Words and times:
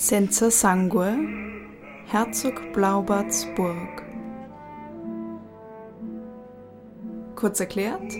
Senza 0.00 0.48
Sangue, 0.48 1.12
Herzog 2.06 2.72
Blaubarts 2.72 3.44
Burg. 3.56 4.04
Kurz 7.34 7.58
erklärt 7.58 8.12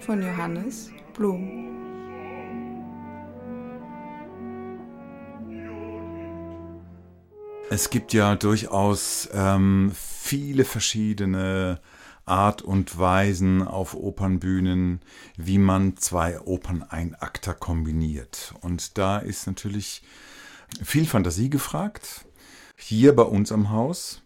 von 0.00 0.20
Johannes 0.20 0.90
Blum. 1.14 1.68
Es 7.70 7.88
gibt 7.88 8.12
ja 8.12 8.34
durchaus 8.34 9.28
ähm, 9.32 9.92
viele 9.94 10.64
verschiedene 10.64 11.80
Art 12.24 12.62
und 12.62 12.98
Weisen 12.98 13.62
auf 13.66 13.94
Opernbühnen, 13.94 15.00
wie 15.36 15.58
man 15.58 15.96
zwei 15.96 16.40
Operneinakter 16.40 17.54
kombiniert. 17.54 18.54
Und 18.60 18.98
da 18.98 19.18
ist 19.18 19.46
natürlich 19.46 20.02
viel 20.82 21.06
Fantasie 21.06 21.50
gefragt. 21.50 22.26
Hier 22.76 23.14
bei 23.14 23.24
uns 23.24 23.52
am 23.52 23.70
Haus 23.70 24.22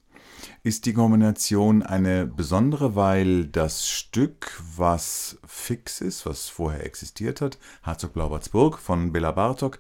ist 0.63 0.87
die 0.87 0.93
Kombination 0.93 1.83
eine 1.83 2.27
besondere, 2.27 2.95
weil 2.95 3.47
das 3.47 3.89
Stück, 3.89 4.61
was 4.77 5.39
fix 5.47 6.01
ist, 6.01 6.27
was 6.27 6.49
vorher 6.49 6.85
existiert 6.85 7.41
hat, 7.41 7.59
Herzog 7.83 8.13
Blaubartsburg 8.13 8.79
von 8.79 9.13
Bela 9.13 9.33
Bartok, 9.33 9.79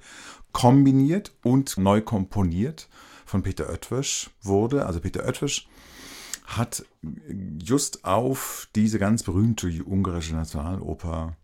kombiniert 0.52 1.32
und 1.42 1.76
neu 1.76 2.00
komponiert 2.00 2.88
von 3.26 3.42
Peter 3.42 3.68
Oetwisch 3.68 4.30
wurde. 4.42 4.86
Also 4.86 5.00
Peter 5.00 5.24
Oetwisch 5.26 5.68
hat 6.46 6.84
just 7.58 8.04
auf 8.04 8.68
diese 8.74 8.98
ganz 8.98 9.22
berühmte 9.22 9.68
ungarische 9.84 10.34
Nationaloper 10.34 11.36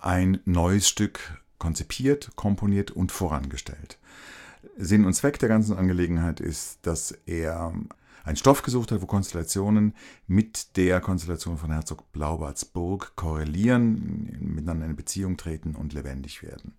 ein 0.00 0.40
neues 0.44 0.88
Stück 0.88 1.42
konzipiert, 1.58 2.30
komponiert 2.36 2.90
und 2.90 3.12
vorangestellt. 3.12 3.98
Sinn 4.76 5.04
und 5.04 5.14
Zweck 5.14 5.38
der 5.38 5.48
ganzen 5.48 5.76
Angelegenheit 5.76 6.40
ist, 6.40 6.78
dass 6.82 7.12
er 7.26 7.72
einen 8.24 8.36
Stoff 8.36 8.62
gesucht 8.62 8.92
hat, 8.92 9.00
wo 9.02 9.06
Konstellationen 9.06 9.94
mit 10.26 10.76
der 10.76 11.00
Konstellation 11.00 11.58
von 11.58 11.70
Herzog 11.70 12.10
Blaubartsburg 12.12 13.12
korrelieren, 13.14 14.36
miteinander 14.40 14.86
in 14.86 14.96
Beziehung 14.96 15.36
treten 15.36 15.74
und 15.74 15.92
lebendig 15.92 16.42
werden. 16.42 16.74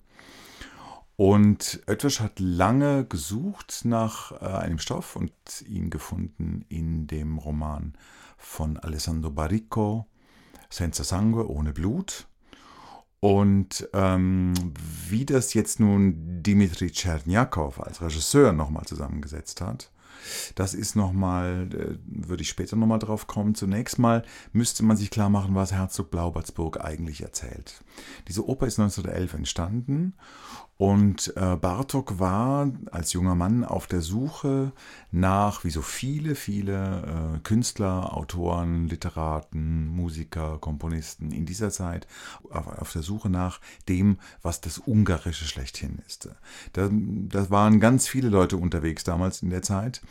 Und 1.17 1.81
Oetwisch 1.87 2.19
hat 2.19 2.39
lange 2.39 3.03
gesucht 3.05 3.81
nach 3.85 4.31
äh, 4.33 4.45
einem 4.45 4.77
Stoff 4.77 5.15
und 5.15 5.33
ihn 5.67 5.89
gefunden 5.89 6.63
in 6.69 7.07
dem 7.07 7.39
Roman 7.39 7.93
von 8.37 8.77
Alessandro 8.77 9.31
Baricco, 9.31 10.05
Senza 10.69 11.03
Sangue, 11.03 11.49
ohne 11.49 11.73
Blut. 11.73 12.27
Und 13.19 13.89
ähm, 13.93 14.53
wie 15.09 15.25
das 15.25 15.55
jetzt 15.55 15.79
nun 15.79 16.43
Dimitri 16.43 16.91
Tscherniakow 16.91 17.79
als 17.81 17.99
Regisseur 17.99 18.53
nochmal 18.53 18.85
zusammengesetzt 18.85 19.59
hat, 19.59 19.91
das 20.55 20.73
ist 20.73 20.95
nochmal, 20.95 21.69
äh, 21.73 21.97
würde 22.05 22.43
ich 22.43 22.49
später 22.49 22.75
nochmal 22.75 22.99
drauf 22.99 23.27
kommen. 23.27 23.55
Zunächst 23.55 23.97
mal 23.97 24.23
müsste 24.53 24.83
man 24.83 24.97
sich 24.97 25.09
klar 25.09 25.29
machen, 25.29 25.55
was 25.55 25.71
Herzog 25.71 26.11
Blaubartsburg 26.11 26.83
eigentlich 26.83 27.21
erzählt. 27.21 27.83
Diese 28.27 28.47
Oper 28.47 28.67
ist 28.67 28.79
1911 28.79 29.33
entstanden 29.33 30.13
und 30.77 31.33
äh, 31.35 31.55
Bartok 31.55 32.19
war 32.19 32.71
als 32.91 33.13
junger 33.13 33.33
Mann 33.33 33.63
auf 33.63 33.87
der 33.87 34.01
Suche 34.01 34.71
nach, 35.11 35.63
wie 35.63 35.71
so 35.71 35.81
viele, 35.81 36.35
viele 36.35 37.35
äh, 37.35 37.39
Künstler, 37.39 38.15
Autoren, 38.15 38.87
Literaten, 38.87 39.87
Musiker, 39.87 40.59
Komponisten 40.59 41.31
in 41.31 41.47
dieser 41.47 41.71
Zeit, 41.71 42.07
auf, 42.51 42.93
der 42.93 43.01
Suche 43.01 43.29
nach 43.29 43.59
dem, 43.89 44.19
was 44.43 44.61
das 44.61 44.79
Ungarische 44.85 45.45
schlechthin 45.45 45.99
ist. 46.05 46.29
Da, 46.73 46.89
da 46.91 47.49
waren 47.49 47.79
ganz 47.79 48.07
viele 48.07 48.29
Leute 48.29 48.57
unterwegs 48.57 49.03
damals 49.03 49.41
in 49.41 49.49
der 49.49 49.63
Zeit. 49.63 50.01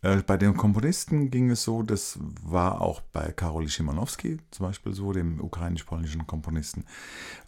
Äh, 0.00 0.22
bei 0.22 0.38
den 0.38 0.56
Komponisten 0.56 1.30
ging 1.30 1.50
es 1.50 1.64
so, 1.64 1.82
das 1.82 2.18
war 2.42 2.80
auch 2.80 3.02
bei 3.12 3.30
Karol 3.32 3.68
Szymanowski 3.68 4.38
zum 4.50 4.66
Beispiel 4.66 4.94
so, 4.94 5.12
dem 5.12 5.40
ukrainisch-polnischen 5.40 6.26
Komponisten, 6.26 6.86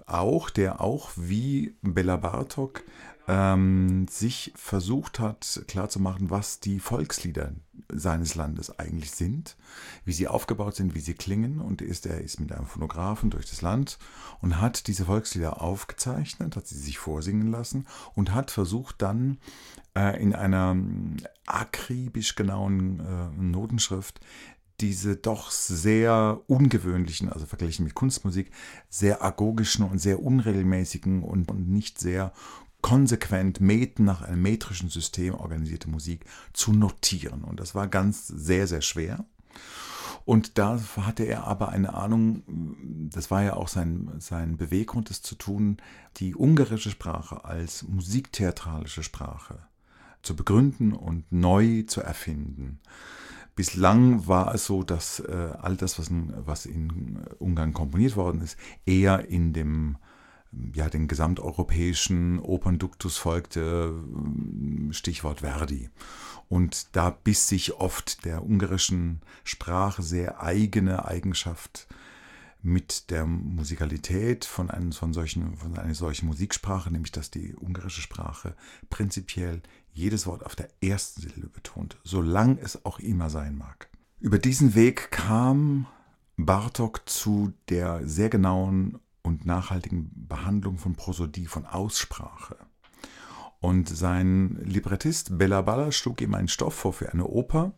auch, 0.07 0.51
der 0.51 0.81
auch 0.81 1.11
wie 1.17 1.75
Bela 1.83 2.17
Bartok 2.17 2.85
ähm, 3.29 4.07
sich 4.09 4.53
versucht 4.55 5.19
hat 5.19 5.63
klarzumachen, 5.67 6.31
was 6.31 6.61
die 6.61 6.79
Volkslieder 6.79 7.53
seines 7.89 8.35
Landes 8.35 8.79
eigentlich 8.79 9.11
sind, 9.11 9.57
wie 10.05 10.13
sie 10.13 10.29
aufgebaut 10.29 10.77
sind, 10.77 10.95
wie 10.95 11.01
sie 11.01 11.15
klingen. 11.15 11.61
Und 11.61 11.83
ist, 11.83 12.07
er 12.07 12.21
ist 12.21 12.41
mit 12.41 12.53
einem 12.53 12.67
Phonographen 12.67 13.31
durch 13.31 13.49
das 13.49 13.63
Land 13.63 13.99
und 14.41 14.61
hat 14.61 14.87
diese 14.87 15.07
Volkslieder 15.07 15.61
aufgezeichnet, 15.61 16.57
hat 16.57 16.67
sie 16.67 16.79
sich 16.79 16.99
vorsingen 16.99 17.49
lassen 17.49 17.87
und 18.15 18.33
hat 18.33 18.51
versucht 18.51 19.03
dann 19.03 19.39
äh, 19.97 20.21
in 20.23 20.35
einer 20.35 20.77
akribisch 21.47 22.35
genauen 22.35 23.01
äh, 23.01 23.43
Notenschrift 23.43 24.21
diese 24.81 25.17
doch 25.17 25.51
sehr 25.51 26.41
ungewöhnlichen, 26.47 27.31
also 27.33 27.47
verglichen 27.47 27.85
mit 27.85 27.95
Kunstmusik, 27.95 28.51
sehr 28.89 29.23
agogischen 29.25 29.85
und 29.85 29.99
sehr 29.99 30.23
unregelmäßigen 30.23 31.23
und, 31.23 31.53
nicht 31.69 31.99
sehr 31.99 32.33
konsequent 32.83 33.61
Meten 33.61 34.05
nach 34.05 34.23
einem 34.23 34.43
metrischen 34.43 34.91
System 34.91 35.35
organisierte 35.35 35.89
Musik 35.89 36.25
zu 36.53 36.73
notieren. 36.73 37.43
Und 37.43 37.59
das 37.59 37.75
war 37.75 37.89
ganz 37.89 38.27
sehr, 38.29 38.67
sehr 38.67 38.83
schwer. 38.83 39.25
Und 40.25 40.59
da 40.59 40.81
hatte 40.97 41.25
er 41.25 41.45
aber 41.45 41.71
eine 41.71 41.95
Ahnung, 41.95 42.43
das 43.11 43.31
war 43.31 43.43
ja 43.43 43.55
auch 43.55 43.69
sein, 43.69 44.11
sein 44.19 44.57
Beweggrund, 44.57 45.09
das 45.09 45.23
zu 45.23 45.37
tun, 45.37 45.79
die 46.17 46.35
ungarische 46.35 46.91
Sprache 46.91 47.45
als 47.45 47.85
musiktheatralische 47.85 49.03
Sprache 49.03 49.59
zu 50.23 50.35
begründen 50.35 50.93
und 50.93 51.31
neu 51.31 51.85
zu 51.87 52.01
erfinden. 52.01 52.81
Bislang 53.57 54.29
war 54.29 54.55
es 54.55 54.67
so, 54.67 54.83
dass 54.83 55.21
äh, 55.21 55.53
all 55.61 55.77
das, 55.77 55.99
was 55.99 56.09
in, 56.09 56.33
was 56.45 56.67
in 56.67 57.19
Ungarn 57.39 57.73
komponiert 57.73 58.15
worden 58.15 58.43
ist, 58.43 58.59
eher 58.85 59.29
in 59.29 59.55
dem 59.55 59.97
ja, 60.75 60.89
den 60.89 61.09
gesamteuropäischen 61.09 62.39
Opernduktus 62.39 63.17
folgte, 63.17 63.95
Stichwort 64.91 65.41
Verdi. 65.41 65.91
Und 66.49 66.95
da 66.95 67.11
biss 67.11 67.49
sich 67.49 67.75
oft 67.75 68.25
der 68.25 68.45
ungarischen 68.45 69.21
Sprache 69.43 70.03
sehr 70.03 70.43
eigene 70.43 71.07
Eigenschaft 71.07 71.89
mit 72.63 73.11
der 73.11 73.27
Musikalität 73.27 74.45
von, 74.45 74.71
einem, 74.71 74.93
von, 74.93 75.13
solchen, 75.13 75.57
von 75.57 75.79
einer 75.79 75.95
solchen 75.95 76.27
Musiksprache, 76.27 76.91
nämlich 76.91 77.13
dass 77.13 77.31
die 77.31 77.55
ungarische 77.55 78.01
Sprache 78.01 78.55
prinzipiell 78.91 79.63
jedes 79.97 80.27
Wort 80.27 80.45
auf 80.45 80.55
der 80.55 80.69
ersten 80.83 81.23
Silbe 81.23 81.49
betont, 81.49 81.97
solang 82.05 82.59
es 82.59 82.85
auch 82.85 82.99
immer 82.99 83.31
sein 83.31 83.57
mag. 83.57 83.89
Über 84.21 84.39
diesen 84.39 84.75
Weg 84.75 85.11
kam 85.11 85.87
Bartok 86.37 87.09
zu 87.09 87.55
der 87.71 88.07
sehr 88.07 88.29
genauen 88.29 88.99
und 89.23 89.47
nachhaltigen 89.47 90.11
Behandlung 90.29 90.77
von 90.77 90.95
Prosodie, 90.95 91.47
von 91.47 91.65
Aussprache. 91.65 92.57
Und 93.61 93.89
sein 93.89 94.57
Librettist 94.63 95.39
Bella 95.39 95.63
Balla 95.63 95.91
schlug 95.91 96.21
ihm 96.21 96.35
einen 96.35 96.49
Stoff 96.49 96.75
vor 96.75 96.93
für 96.93 97.13
eine 97.13 97.27
Oper. 97.27 97.73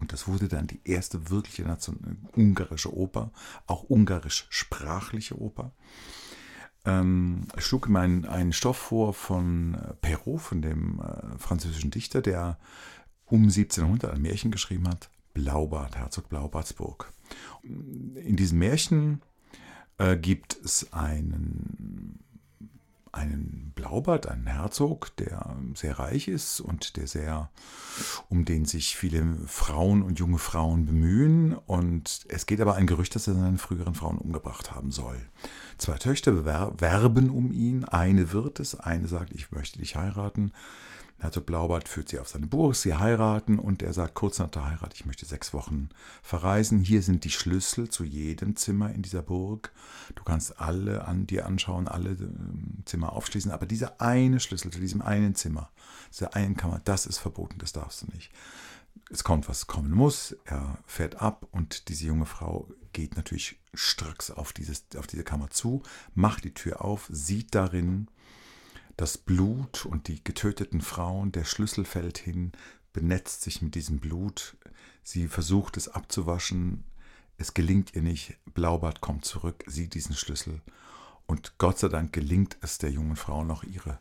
Und 0.00 0.12
das 0.12 0.26
wurde 0.26 0.48
dann 0.48 0.66
die 0.66 0.80
erste 0.84 1.30
wirkliche 1.30 1.62
Nation 1.62 2.28
ungarische 2.32 2.94
Oper, 2.94 3.30
auch 3.66 3.84
ungarisch-sprachliche 3.84 5.40
Oper 5.40 5.72
ähm, 6.84 7.46
schlug 7.58 7.86
ihm 7.88 7.96
einen, 7.96 8.24
einen 8.26 8.52
Stoff 8.52 8.76
vor 8.76 9.14
von 9.14 9.74
äh, 9.74 9.94
Perrault, 9.94 10.40
von 10.40 10.62
dem 10.62 11.00
äh, 11.00 11.38
französischen 11.38 11.90
Dichter, 11.90 12.20
der 12.20 12.58
um 13.24 13.44
1700 13.44 14.12
ein 14.12 14.22
Märchen 14.22 14.50
geschrieben 14.50 14.88
hat, 14.88 15.10
Blaubart, 15.32 15.96
Herzog 15.96 16.28
Blaubartsburg. 16.28 17.12
In 17.62 18.36
diesem 18.36 18.58
Märchen 18.58 19.22
äh, 19.98 20.16
gibt 20.16 20.56
es 20.62 20.92
einen 20.92 22.24
einen 23.14 23.72
Blaubart, 23.74 24.26
einen 24.26 24.46
Herzog, 24.46 25.14
der 25.16 25.56
sehr 25.74 25.98
reich 25.98 26.28
ist 26.28 26.60
und 26.60 26.96
der 26.96 27.06
sehr, 27.06 27.50
um 28.28 28.44
den 28.44 28.64
sich 28.64 28.96
viele 28.96 29.24
Frauen 29.46 30.02
und 30.02 30.18
junge 30.18 30.38
Frauen 30.38 30.86
bemühen. 30.86 31.54
Und 31.54 32.26
es 32.28 32.46
geht 32.46 32.60
aber 32.60 32.74
ein 32.74 32.86
Gerücht, 32.86 33.14
dass 33.14 33.26
er 33.26 33.34
seine 33.34 33.58
früheren 33.58 33.94
Frauen 33.94 34.18
umgebracht 34.18 34.72
haben 34.72 34.90
soll. 34.90 35.16
Zwei 35.78 35.96
Töchter 35.98 36.44
werben 36.44 37.30
um 37.30 37.52
ihn. 37.52 37.84
Eine 37.84 38.32
wird 38.32 38.60
es, 38.60 38.78
eine 38.78 39.08
sagt, 39.08 39.32
ich 39.32 39.50
möchte 39.52 39.78
dich 39.78 39.96
heiraten. 39.96 40.52
Herzog 41.24 41.46
Blaubart 41.46 41.88
führt 41.88 42.10
sie 42.10 42.18
auf 42.18 42.28
seine 42.28 42.46
Burg, 42.46 42.76
sie 42.76 42.94
heiraten 42.94 43.58
und 43.58 43.82
er 43.82 43.94
sagt 43.94 44.12
kurz 44.12 44.38
nach 44.40 44.50
der 44.50 44.66
Heirat, 44.66 44.92
ich 44.92 45.06
möchte 45.06 45.24
sechs 45.24 45.54
Wochen 45.54 45.88
verreisen. 46.22 46.80
Hier 46.80 47.00
sind 47.00 47.24
die 47.24 47.30
Schlüssel 47.30 47.88
zu 47.88 48.04
jedem 48.04 48.56
Zimmer 48.56 48.92
in 48.92 49.00
dieser 49.00 49.22
Burg. 49.22 49.72
Du 50.16 50.22
kannst 50.22 50.60
alle 50.60 51.06
an 51.06 51.26
dir 51.26 51.46
anschauen, 51.46 51.88
alle 51.88 52.10
ähm, 52.10 52.82
Zimmer 52.84 53.14
aufschließen, 53.14 53.52
aber 53.52 53.64
dieser 53.64 54.02
eine 54.02 54.38
Schlüssel 54.38 54.70
zu 54.70 54.80
diesem 54.80 55.00
einen 55.00 55.34
Zimmer, 55.34 55.70
dieser 56.12 56.34
einen 56.34 56.58
Kammer, 56.58 56.82
das 56.84 57.06
ist 57.06 57.16
verboten, 57.16 57.56
das 57.56 57.72
darfst 57.72 58.02
du 58.02 58.06
nicht. 58.08 58.30
Es 59.10 59.24
kommt, 59.24 59.48
was 59.48 59.66
kommen 59.66 59.92
muss. 59.92 60.36
Er 60.44 60.76
fährt 60.84 61.22
ab 61.22 61.46
und 61.52 61.88
diese 61.88 62.04
junge 62.04 62.26
Frau 62.26 62.68
geht 62.92 63.16
natürlich 63.16 63.56
stracks 63.72 64.30
auf, 64.30 64.52
dieses, 64.52 64.84
auf 64.98 65.06
diese 65.06 65.24
Kammer 65.24 65.48
zu, 65.48 65.82
macht 66.14 66.44
die 66.44 66.52
Tür 66.52 66.84
auf, 66.84 67.08
sieht 67.10 67.54
darin 67.54 68.08
Das 68.96 69.18
Blut 69.18 69.86
und 69.86 70.08
die 70.08 70.22
getöteten 70.22 70.80
Frauen, 70.80 71.32
der 71.32 71.44
Schlüssel 71.44 71.84
fällt 71.84 72.18
hin, 72.18 72.52
benetzt 72.92 73.42
sich 73.42 73.60
mit 73.60 73.74
diesem 73.74 73.98
Blut. 73.98 74.56
Sie 75.02 75.26
versucht 75.28 75.76
es 75.76 75.88
abzuwaschen. 75.88 76.84
Es 77.36 77.54
gelingt 77.54 77.94
ihr 77.94 78.02
nicht. 78.02 78.36
Blaubart 78.54 79.00
kommt 79.00 79.24
zurück, 79.24 79.64
sieht 79.66 79.94
diesen 79.94 80.14
Schlüssel. 80.14 80.60
Und 81.26 81.58
Gott 81.58 81.78
sei 81.78 81.88
Dank 81.88 82.12
gelingt 82.12 82.56
es 82.60 82.78
der 82.78 82.90
jungen 82.90 83.16
Frau 83.16 83.44
noch, 83.44 83.64
ihre 83.64 83.98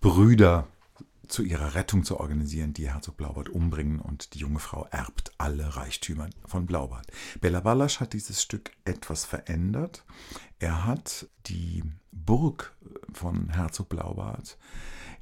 Brüder 0.00 0.66
zu 1.28 1.42
ihrer 1.42 1.74
Rettung 1.74 2.04
zu 2.04 2.18
organisieren, 2.18 2.72
die 2.72 2.90
Herzog 2.90 3.16
Blaubart 3.16 3.48
umbringen 3.48 4.00
und 4.00 4.34
die 4.34 4.38
junge 4.38 4.58
Frau 4.58 4.86
erbt 4.90 5.32
alle 5.38 5.76
Reichtümer 5.76 6.28
von 6.46 6.66
Blaubart. 6.66 7.06
Bella 7.40 7.60
Ballasch 7.60 8.00
hat 8.00 8.12
dieses 8.12 8.42
Stück 8.42 8.72
etwas 8.84 9.24
verändert. 9.24 10.04
Er 10.58 10.86
hat 10.86 11.28
die 11.46 11.82
Burg 12.12 12.76
von 13.12 13.50
Herzog 13.50 13.88
Blaubart 13.88 14.58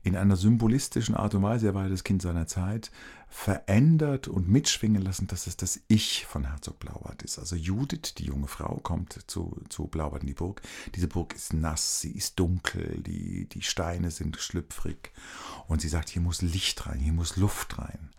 in 0.06 0.14
einer 0.14 0.36
symbolistischen 0.36 1.16
Art 1.16 1.34
und 1.34 1.42
Weise, 1.42 1.66
er 1.66 1.74
war 1.74 1.88
das 1.88 2.04
Kind 2.04 2.22
seiner 2.22 2.46
Zeit, 2.46 2.92
verändert 3.28 4.28
und 4.28 4.48
mitschwingen 4.48 5.02
lassen, 5.02 5.26
dass 5.26 5.48
es 5.48 5.56
das 5.56 5.80
Ich 5.88 6.24
von 6.26 6.44
Herzog 6.44 6.78
Blaubart 6.78 7.24
ist. 7.24 7.40
Also 7.40 7.56
Judith, 7.56 8.14
die 8.16 8.26
junge 8.26 8.46
Frau, 8.46 8.76
kommt 8.76 9.18
zu, 9.26 9.60
zu 9.68 9.88
Blaubart 9.88 10.22
in 10.22 10.28
die 10.28 10.34
Burg. 10.34 10.62
Diese 10.94 11.08
Burg 11.08 11.34
ist 11.34 11.54
nass, 11.54 12.00
sie 12.00 12.12
ist 12.12 12.38
dunkel, 12.38 13.02
die, 13.02 13.48
die 13.48 13.62
Steine 13.62 14.12
sind 14.12 14.36
schlüpfrig. 14.36 15.10
Und 15.66 15.80
sie 15.80 15.88
sagt, 15.88 16.08
hier 16.08 16.22
muss 16.22 16.40
Licht 16.40 16.86
rein, 16.86 17.00
hier 17.00 17.12
muss 17.12 17.36
Luft 17.36 17.76
rein. 17.76 18.10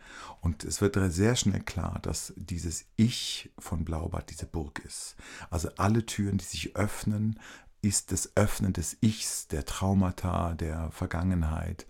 Und 0.41 0.65
es 0.65 0.81
wird 0.81 0.97
sehr 1.13 1.37
schnell 1.37 1.61
klar, 1.61 1.99
dass 2.01 2.33
dieses 2.35 2.85
Ich 2.97 3.49
von 3.57 3.85
Blaubart 3.85 4.29
diese 4.29 4.45
Burg 4.45 4.79
ist. 4.79 5.15
Also 5.49 5.69
alle 5.77 6.05
Türen, 6.05 6.37
die 6.37 6.45
sich 6.45 6.75
öffnen, 6.75 7.39
ist 7.87 8.11
das 8.11 8.35
Öffnen 8.35 8.73
des 8.73 8.97
Ichs, 9.01 9.47
der 9.47 9.65
Traumata, 9.65 10.53
der 10.55 10.91
Vergangenheit, 10.91 11.87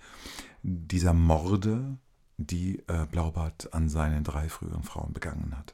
dieser 0.62 1.14
Morde, 1.14 1.98
die 2.38 2.84
äh, 2.88 3.08
Blaubart 3.10 3.74
an 3.74 3.90
seinen 3.90 4.24
drei 4.24 4.48
früheren 4.48 4.84
Frauen 4.84 5.14
begangen 5.14 5.58
hat. 5.58 5.74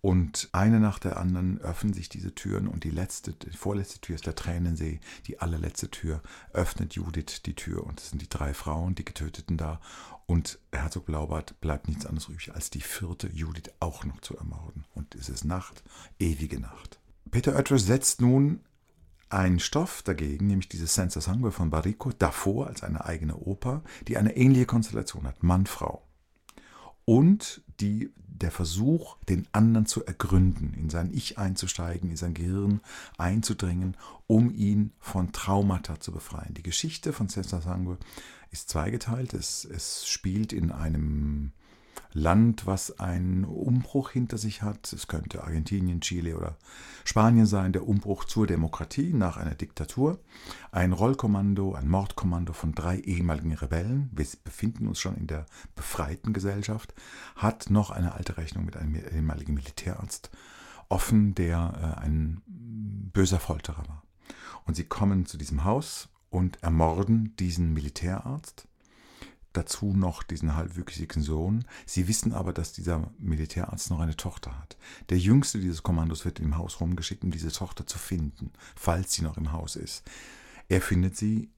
Und 0.00 0.48
eine 0.50 0.80
nach 0.80 0.98
der 0.98 1.16
anderen 1.16 1.60
öffnen 1.60 1.92
sich 1.92 2.08
diese 2.08 2.34
Türen 2.34 2.66
und 2.66 2.82
die 2.82 2.90
letzte, 2.90 3.34
die 3.34 3.56
vorletzte 3.56 4.00
Tür 4.00 4.16
ist 4.16 4.26
der 4.26 4.34
Tränensee. 4.34 4.98
Die 5.28 5.38
allerletzte 5.38 5.92
Tür 5.92 6.22
öffnet 6.52 6.94
Judith 6.94 7.42
die 7.46 7.54
Tür 7.54 7.86
und 7.86 8.00
es 8.00 8.10
sind 8.10 8.20
die 8.20 8.28
drei 8.28 8.52
Frauen, 8.52 8.96
die 8.96 9.04
Getöteten 9.04 9.56
da. 9.56 9.80
Und 10.26 10.58
Herzog 10.72 11.06
Blaubart 11.06 11.60
bleibt 11.60 11.86
nichts 11.86 12.04
anderes 12.04 12.28
übrig, 12.28 12.52
als 12.52 12.70
die 12.70 12.80
vierte 12.80 13.28
Judith 13.28 13.70
auch 13.78 14.04
noch 14.04 14.20
zu 14.22 14.36
ermorden. 14.36 14.86
Und 14.96 15.14
es 15.14 15.28
ist 15.28 15.44
Nacht, 15.44 15.84
ewige 16.18 16.58
Nacht. 16.58 16.98
Peter 17.30 17.54
Oetters 17.54 17.86
setzt 17.86 18.20
nun 18.20 18.58
ein 19.32 19.60
Stoff 19.60 20.02
dagegen, 20.02 20.46
nämlich 20.46 20.68
dieses 20.68 20.94
Senza 20.94 21.20
Sangue 21.20 21.52
von 21.52 21.70
Barrico, 21.70 22.10
davor 22.18 22.66
als 22.66 22.82
eine 22.82 23.04
eigene 23.04 23.36
Oper, 23.36 23.82
die 24.08 24.18
eine 24.18 24.36
ähnliche 24.36 24.66
Konstellation 24.66 25.26
hat, 25.26 25.42
Mann-Frau. 25.42 26.06
Und 27.04 27.62
die, 27.80 28.12
der 28.16 28.50
Versuch, 28.50 29.16
den 29.28 29.48
anderen 29.52 29.86
zu 29.86 30.04
ergründen, 30.04 30.74
in 30.74 30.90
sein 30.90 31.10
Ich 31.12 31.38
einzusteigen, 31.38 32.10
in 32.10 32.16
sein 32.16 32.34
Gehirn 32.34 32.80
einzudringen, 33.18 33.96
um 34.26 34.52
ihn 34.52 34.92
von 35.00 35.32
Traumata 35.32 35.98
zu 35.98 36.12
befreien. 36.12 36.54
Die 36.54 36.62
Geschichte 36.62 37.12
von 37.12 37.28
Senza 37.28 37.60
Sangue 37.60 37.98
ist 38.50 38.68
zweigeteilt. 38.68 39.34
Es, 39.34 39.64
es 39.64 40.06
spielt 40.06 40.52
in 40.52 40.70
einem 40.70 41.52
Land, 42.12 42.66
was 42.66 43.00
einen 43.00 43.44
Umbruch 43.44 44.10
hinter 44.10 44.38
sich 44.38 44.62
hat. 44.62 44.92
Es 44.92 45.06
könnte 45.06 45.44
Argentinien, 45.44 46.00
Chile 46.00 46.36
oder 46.36 46.56
Spanien 47.04 47.46
sein, 47.46 47.72
der 47.72 47.86
Umbruch 47.86 48.24
zur 48.24 48.46
Demokratie 48.46 49.12
nach 49.14 49.36
einer 49.36 49.54
Diktatur. 49.54 50.20
Ein 50.70 50.92
Rollkommando, 50.92 51.74
ein 51.74 51.88
Mordkommando 51.88 52.52
von 52.52 52.74
drei 52.74 52.98
ehemaligen 52.98 53.54
Rebellen, 53.54 54.10
wir 54.12 54.26
befinden 54.44 54.86
uns 54.86 55.00
schon 55.00 55.16
in 55.16 55.26
der 55.26 55.46
befreiten 55.74 56.32
Gesellschaft, 56.32 56.94
hat 57.36 57.70
noch 57.70 57.90
eine 57.90 58.12
alte 58.12 58.36
Rechnung 58.36 58.64
mit 58.64 58.76
einem 58.76 58.94
ehemaligen 58.94 59.54
Militärarzt 59.54 60.30
offen, 60.88 61.34
der 61.34 61.96
äh, 61.98 62.00
ein 62.04 62.42
böser 62.46 63.40
Folterer 63.40 63.88
war. 63.88 64.02
Und 64.64 64.76
sie 64.76 64.84
kommen 64.84 65.26
zu 65.26 65.38
diesem 65.38 65.64
Haus 65.64 66.08
und 66.30 66.62
ermorden 66.62 67.34
diesen 67.36 67.72
Militärarzt 67.72 68.68
dazu 69.52 69.92
noch 69.94 70.22
diesen 70.22 70.54
halbwüchsigen 70.56 71.22
Sohn. 71.22 71.64
Sie 71.86 72.08
wissen 72.08 72.32
aber, 72.32 72.52
dass 72.52 72.72
dieser 72.72 73.10
Militärarzt 73.18 73.90
noch 73.90 74.00
eine 74.00 74.16
Tochter 74.16 74.58
hat. 74.58 74.76
Der 75.10 75.18
jüngste 75.18 75.58
dieses 75.58 75.82
Kommandos 75.82 76.24
wird 76.24 76.40
im 76.40 76.56
Haus 76.56 76.80
rumgeschickt, 76.80 77.24
um 77.24 77.30
diese 77.30 77.52
Tochter 77.52 77.86
zu 77.86 77.98
finden, 77.98 78.52
falls 78.74 79.12
sie 79.12 79.22
noch 79.22 79.36
im 79.36 79.52
Haus 79.52 79.76
ist. 79.76 80.04
Er 80.68 80.80
findet 80.80 81.16
sie 81.16 81.50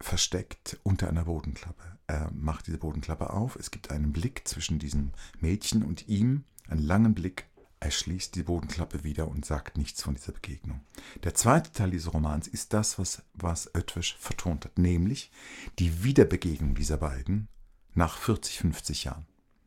versteckt 0.00 0.78
unter 0.84 1.08
einer 1.08 1.24
Bodenklappe. 1.24 1.98
Er 2.06 2.30
macht 2.32 2.66
diese 2.66 2.78
Bodenklappe 2.78 3.30
auf. 3.30 3.56
Es 3.56 3.70
gibt 3.70 3.90
einen 3.90 4.12
Blick 4.12 4.46
zwischen 4.46 4.78
diesem 4.78 5.10
Mädchen 5.40 5.82
und 5.82 6.08
ihm, 6.08 6.44
einen 6.68 6.82
langen 6.82 7.14
Blick 7.14 7.47
er 7.80 7.90
schließt 7.92 8.34
die 8.34 8.42
Bodenklappe 8.42 9.04
wieder 9.04 9.28
und 9.28 9.44
sagt 9.44 9.78
nichts 9.78 10.02
von 10.02 10.14
dieser 10.14 10.32
Begegnung. 10.32 10.80
Der 11.22 11.34
zweite 11.34 11.70
Teil 11.72 11.90
dieses 11.90 12.12
Romans 12.12 12.48
ist 12.48 12.72
das, 12.72 12.98
was, 12.98 13.22
was 13.34 13.72
Oetwisch 13.74 14.16
vertont 14.18 14.64
hat, 14.64 14.78
nämlich 14.78 15.30
die 15.78 16.02
Wiederbegegnung 16.02 16.74
dieser 16.74 16.96
beiden 16.96 17.48
nach 17.94 18.18
40, 18.18 18.58
50 18.58 19.04
Jahren. 19.04 19.26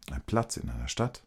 Ein 0.09 0.21
Platz 0.25 0.57
in 0.57 0.69
einer 0.69 0.89
Stadt, 0.89 1.23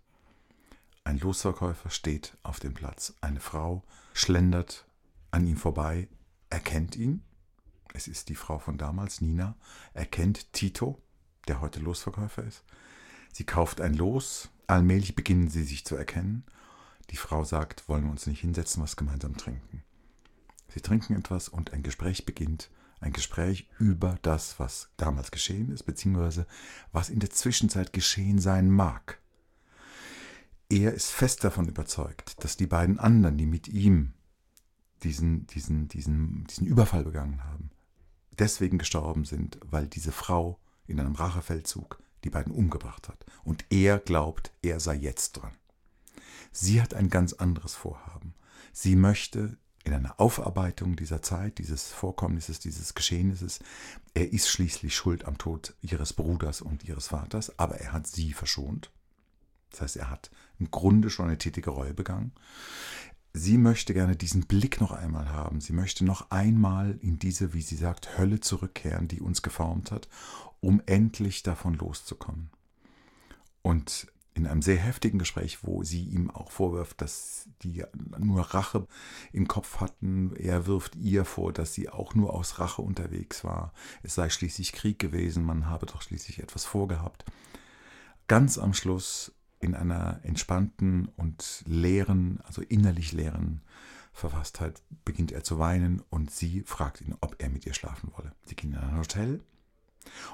ein 1.04 1.18
Losverkäufer 1.18 1.90
steht 1.90 2.36
auf 2.42 2.60
dem 2.60 2.74
Platz, 2.74 3.14
eine 3.20 3.40
Frau 3.40 3.82
schlendert 4.12 4.86
an 5.30 5.46
ihm 5.46 5.56
vorbei, 5.56 6.08
erkennt 6.50 6.96
ihn, 6.96 7.22
es 7.94 8.08
ist 8.08 8.28
die 8.28 8.34
Frau 8.34 8.58
von 8.58 8.76
damals, 8.76 9.20
Nina, 9.20 9.56
erkennt 9.94 10.52
Tito, 10.52 11.00
der 11.48 11.60
heute 11.60 11.80
Losverkäufer 11.80 12.42
ist. 12.42 12.62
Sie 13.32 13.44
kauft 13.44 13.80
ein 13.80 13.94
Los, 13.94 14.50
allmählich 14.66 15.14
beginnen 15.14 15.48
sie 15.48 15.62
sich 15.62 15.84
zu 15.84 15.96
erkennen 15.96 16.44
die 17.10 17.16
Frau 17.16 17.44
sagt, 17.44 17.88
wollen 17.88 18.04
wir 18.04 18.10
uns 18.10 18.26
nicht 18.26 18.40
hinsetzen, 18.40 18.82
was 18.82 18.96
gemeinsam 18.96 19.36
trinken. 19.36 19.82
Sie 20.68 20.80
trinken 20.80 21.14
etwas 21.16 21.48
und 21.48 21.72
ein 21.72 21.82
Gespräch 21.82 22.24
beginnt. 22.24 22.70
Ein 23.00 23.12
Gespräch 23.12 23.68
über 23.78 24.18
das, 24.22 24.58
was 24.58 24.88
damals 24.96 25.30
geschehen 25.30 25.70
ist, 25.70 25.84
beziehungsweise 25.84 26.46
was 26.92 27.10
in 27.10 27.20
der 27.20 27.30
Zwischenzeit 27.30 27.92
geschehen 27.92 28.38
sein 28.38 28.70
mag. 28.70 29.20
Er 30.70 30.94
ist 30.94 31.10
fest 31.10 31.44
davon 31.44 31.68
überzeugt, 31.68 32.42
dass 32.42 32.56
die 32.56 32.66
beiden 32.66 32.98
anderen, 32.98 33.36
die 33.36 33.46
mit 33.46 33.68
ihm 33.68 34.14
diesen, 35.02 35.46
diesen, 35.48 35.88
diesen, 35.88 36.44
diesen 36.44 36.66
Überfall 36.66 37.04
begangen 37.04 37.44
haben, 37.44 37.70
deswegen 38.38 38.78
gestorben 38.78 39.24
sind, 39.24 39.58
weil 39.62 39.86
diese 39.86 40.12
Frau 40.12 40.58
in 40.86 40.98
einem 40.98 41.14
Rachefeldzug 41.14 42.02
die 42.24 42.30
beiden 42.30 42.52
umgebracht 42.52 43.08
hat. 43.08 43.24
Und 43.44 43.64
er 43.70 43.98
glaubt, 43.98 44.50
er 44.62 44.80
sei 44.80 44.94
jetzt 44.94 45.32
dran. 45.32 45.52
Sie 46.56 46.80
hat 46.80 46.94
ein 46.94 47.10
ganz 47.10 47.32
anderes 47.32 47.74
Vorhaben. 47.74 48.32
Sie 48.72 48.94
möchte 48.94 49.58
in 49.82 49.92
einer 49.92 50.20
Aufarbeitung 50.20 50.94
dieser 50.94 51.20
Zeit, 51.20 51.58
dieses 51.58 51.90
Vorkommnisses, 51.90 52.60
dieses 52.60 52.94
Geschehnisses, 52.94 53.58
er 54.14 54.32
ist 54.32 54.48
schließlich 54.48 54.94
schuld 54.94 55.24
am 55.24 55.36
Tod 55.36 55.74
ihres 55.82 56.12
Bruders 56.12 56.62
und 56.62 56.84
ihres 56.84 57.08
Vaters, 57.08 57.58
aber 57.58 57.80
er 57.80 57.92
hat 57.92 58.06
sie 58.06 58.32
verschont. 58.32 58.92
Das 59.72 59.80
heißt, 59.80 59.96
er 59.96 60.10
hat 60.10 60.30
im 60.60 60.70
Grunde 60.70 61.10
schon 61.10 61.26
eine 61.26 61.38
tätige 61.38 61.70
Reue 61.70 61.92
begangen. 61.92 62.32
Sie 63.32 63.58
möchte 63.58 63.92
gerne 63.92 64.14
diesen 64.14 64.46
Blick 64.46 64.80
noch 64.80 64.92
einmal 64.92 65.30
haben. 65.30 65.60
Sie 65.60 65.72
möchte 65.72 66.04
noch 66.04 66.30
einmal 66.30 66.96
in 67.00 67.18
diese, 67.18 67.52
wie 67.52 67.62
sie 67.62 67.76
sagt, 67.76 68.16
Hölle 68.16 68.38
zurückkehren, 68.38 69.08
die 69.08 69.20
uns 69.20 69.42
geformt 69.42 69.90
hat, 69.90 70.08
um 70.60 70.80
endlich 70.86 71.42
davon 71.42 71.74
loszukommen. 71.74 72.50
Und 73.60 74.06
in 74.34 74.48
einem 74.48 74.62
sehr 74.62 74.76
heftigen 74.76 75.18
Gespräch, 75.18 75.58
wo 75.62 75.84
sie 75.84 76.04
ihm 76.04 76.30
auch 76.30 76.50
vorwirft, 76.50 77.00
dass 77.00 77.48
die 77.62 77.84
nur 78.18 78.42
Rache 78.42 78.86
im 79.32 79.46
Kopf 79.46 79.80
hatten. 79.80 80.34
Er 80.34 80.66
wirft 80.66 80.96
ihr 80.96 81.24
vor, 81.24 81.52
dass 81.52 81.72
sie 81.72 81.88
auch 81.88 82.14
nur 82.14 82.34
aus 82.34 82.58
Rache 82.58 82.82
unterwegs 82.82 83.44
war. 83.44 83.72
Es 84.02 84.16
sei 84.16 84.28
schließlich 84.28 84.72
Krieg 84.72 84.98
gewesen, 84.98 85.44
man 85.44 85.66
habe 85.66 85.86
doch 85.86 86.02
schließlich 86.02 86.40
etwas 86.40 86.64
vorgehabt. 86.64 87.24
Ganz 88.26 88.58
am 88.58 88.74
Schluss 88.74 89.32
in 89.60 89.74
einer 89.74 90.20
entspannten 90.24 91.08
und 91.16 91.62
leeren, 91.66 92.40
also 92.44 92.60
innerlich 92.60 93.12
leeren 93.12 93.62
Verfasstheit 94.12 94.82
beginnt 95.04 95.32
er 95.32 95.44
zu 95.44 95.58
weinen 95.58 96.02
und 96.10 96.30
sie 96.30 96.62
fragt 96.62 97.00
ihn, 97.00 97.14
ob 97.20 97.36
er 97.38 97.50
mit 97.50 97.66
ihr 97.66 97.74
schlafen 97.74 98.10
wolle. 98.16 98.32
Sie 98.44 98.56
gehen 98.56 98.72
in 98.72 98.78
ein 98.78 98.98
Hotel 98.98 99.40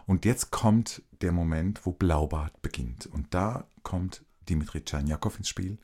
und 0.06 0.24
jetzt 0.24 0.50
kommt 0.50 1.02
der 1.20 1.32
Moment, 1.32 1.84
wo 1.86 1.92
Blaubart 1.92 2.60
beginnt. 2.62 3.06
Und 3.06 3.34
da 3.34 3.66
kommt 3.82 4.24
Dimitri 4.48 4.84
Tschernjakow 4.84 5.36
ins 5.36 5.48
Spiel. 5.48 5.78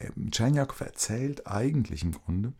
Ähm, 0.00 0.30
Tschernjakow 0.30 0.80
erzählt 0.80 1.46
eigentlich 1.46 2.02
im 2.02 2.12
Grunde 2.12 2.52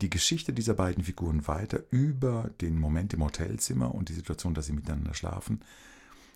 die 0.00 0.10
Geschichte 0.10 0.52
dieser 0.52 0.74
beiden 0.74 1.04
Figuren 1.04 1.46
weiter 1.48 1.80
über 1.90 2.50
den 2.60 2.78
Moment 2.78 3.14
im 3.14 3.24
Hotelzimmer 3.24 3.94
und 3.94 4.08
die 4.08 4.14
Situation, 4.14 4.54
dass 4.54 4.66
sie 4.66 4.72
miteinander 4.72 5.14
schlafen, 5.14 5.62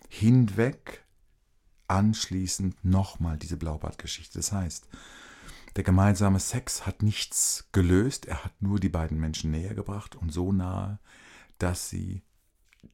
hinweg 0.09 1.03
anschließend 1.87 2.83
nochmal 2.83 3.37
diese 3.37 3.57
Blaubart-Geschichte. 3.57 4.39
Das 4.39 4.51
heißt, 4.51 4.87
der 5.75 5.83
gemeinsame 5.83 6.39
Sex 6.39 6.85
hat 6.85 7.03
nichts 7.03 7.67
gelöst, 7.71 8.25
er 8.25 8.43
hat 8.43 8.61
nur 8.61 8.79
die 8.79 8.89
beiden 8.89 9.19
Menschen 9.19 9.51
näher 9.51 9.73
gebracht 9.73 10.15
und 10.15 10.31
so 10.33 10.51
nahe, 10.51 10.99
dass 11.59 11.89
sie 11.89 12.23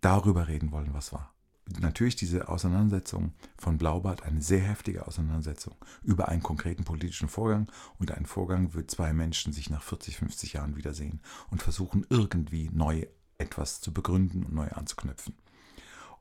darüber 0.01 0.47
reden 0.47 0.71
wollen, 0.71 0.93
was 0.93 1.13
war. 1.13 1.33
Natürlich 1.79 2.15
diese 2.15 2.47
Auseinandersetzung 2.47 3.33
von 3.57 3.77
Blaubart, 3.77 4.23
eine 4.23 4.41
sehr 4.41 4.61
heftige 4.61 5.05
Auseinandersetzung 5.05 5.75
über 6.01 6.29
einen 6.29 6.41
konkreten 6.41 6.85
politischen 6.85 7.27
Vorgang 7.27 7.69
und 7.99 8.11
einen 8.11 8.25
Vorgang, 8.25 8.73
wo 8.73 8.81
zwei 8.83 9.11
Menschen 9.11 9.51
sich 9.51 9.69
nach 9.69 9.83
40, 9.83 10.17
50 10.17 10.53
Jahren 10.53 10.77
wiedersehen 10.77 11.21
und 11.49 11.61
versuchen 11.61 12.05
irgendwie 12.09 12.69
neu 12.71 13.05
etwas 13.37 13.81
zu 13.81 13.93
begründen 13.93 14.45
und 14.45 14.53
neu 14.53 14.69
anzuknüpfen. 14.69 15.35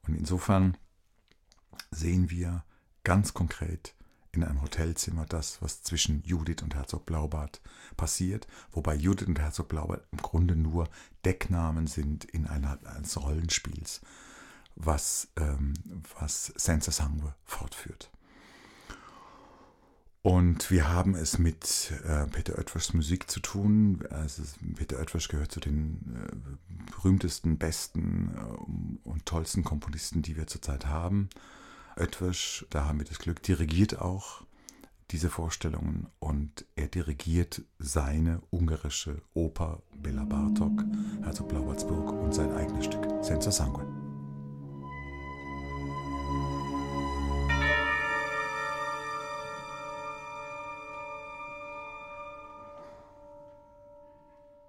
Und 0.03 0.15
insofern 0.15 0.77
sehen 1.91 2.29
wir 2.29 2.65
ganz 3.05 3.33
konkret 3.33 3.95
in 4.37 4.45
einem 4.45 4.63
Hotelzimmer 4.63 5.27
das, 5.27 5.61
was 5.63 5.83
zwischen 5.83 6.23
Judith 6.25 6.63
und 6.63 6.75
Herzog 6.75 7.07
Blaubart 7.07 7.61
passiert, 7.97 8.47
wobei 8.71 8.95
Judith 8.95 9.29
und 9.29 9.39
Herzog 9.39 9.69
Blaubart 9.69 10.07
im 10.13 10.19
Grunde 10.19 10.57
nur 10.57 10.89
Decknamen 11.25 11.87
sind 11.87 12.25
in 12.25 12.47
einer, 12.47 12.79
eines 12.85 13.21
Rollenspiels, 13.21 14.01
was, 14.77 15.29
ähm, 15.37 15.75
was 16.19 16.53
Sansa 16.57 16.93
Sangwe 16.93 17.35
fortführt. 17.45 18.11
Und 20.27 20.73
wir 20.73 20.89
haben 20.89 21.15
es 21.15 21.39
mit 21.39 21.93
äh, 22.05 22.27
Peter 22.27 22.59
Oetwischs 22.59 22.93
Musik 22.95 23.31
zu 23.31 23.39
tun. 23.39 24.05
Also 24.11 24.43
Peter 24.75 24.99
Oetwisch 24.99 25.29
gehört 25.29 25.53
zu 25.53 25.61
den 25.61 26.01
äh, 26.17 26.91
berühmtesten, 26.91 27.59
besten 27.59 28.35
äh, 28.35 29.09
und 29.09 29.25
tollsten 29.25 29.63
Komponisten, 29.63 30.23
die 30.23 30.37
wir 30.37 30.49
zurzeit 30.49 30.87
haben. 30.87 31.29
Oetwisch, 31.99 32.67
da 32.71 32.85
haben 32.87 32.99
wir 32.99 33.07
das 33.07 33.19
Glück, 33.19 33.43
dirigiert 33.43 34.01
auch 34.01 34.43
diese 35.11 35.31
Vorstellungen 35.31 36.09
und 36.19 36.67
er 36.75 36.89
dirigiert 36.89 37.63
seine 37.79 38.43
ungarische 38.51 39.23
Oper 39.35 39.83
Bela 39.97 40.25
Bartok, 40.25 40.85
also 41.23 41.45
Blaubartsburg 41.45 42.13
und 42.13 42.35
sein 42.35 42.53
eigenes 42.53 42.87
Stück 42.87 43.07
Senza 43.23 43.51
Sangue. 43.51 43.96